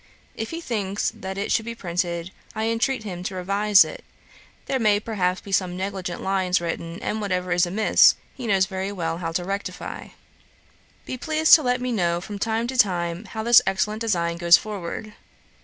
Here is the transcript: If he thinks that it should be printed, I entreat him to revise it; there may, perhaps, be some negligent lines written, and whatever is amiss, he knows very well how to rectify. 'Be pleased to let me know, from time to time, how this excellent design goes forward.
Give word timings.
If 0.35 0.49
he 0.49 0.61
thinks 0.61 1.11
that 1.13 1.37
it 1.37 1.51
should 1.51 1.65
be 1.65 1.75
printed, 1.75 2.31
I 2.55 2.65
entreat 2.69 3.03
him 3.03 3.21
to 3.21 3.35
revise 3.35 3.85
it; 3.85 4.03
there 4.65 4.79
may, 4.79 4.99
perhaps, 4.99 5.41
be 5.41 5.51
some 5.51 5.77
negligent 5.77 6.23
lines 6.23 6.59
written, 6.59 6.99
and 7.03 7.21
whatever 7.21 7.51
is 7.51 7.67
amiss, 7.67 8.15
he 8.33 8.47
knows 8.47 8.65
very 8.65 8.91
well 8.91 9.19
how 9.19 9.31
to 9.33 9.43
rectify. 9.45 10.07
'Be 11.05 11.17
pleased 11.19 11.53
to 11.53 11.61
let 11.61 11.79
me 11.81 11.91
know, 11.91 12.19
from 12.19 12.39
time 12.39 12.65
to 12.65 12.77
time, 12.77 13.25
how 13.25 13.43
this 13.43 13.61
excellent 13.67 14.01
design 14.01 14.37
goes 14.37 14.57
forward. 14.57 15.13